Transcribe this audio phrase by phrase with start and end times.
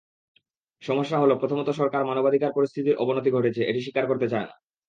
[0.81, 4.55] সমস্যাহলো, প্রথমত সরকার মানবাধিকার পরিস্থিতির অবনতি ঘটেছে—এটি স্বীকার করতে চায় না।